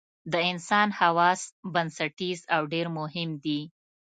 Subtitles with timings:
[0.31, 1.41] د انسان حواس
[1.73, 3.61] بنسټیز او ډېر مهم دي.